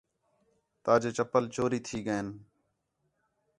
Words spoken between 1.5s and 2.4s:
چوری تھی ڳئین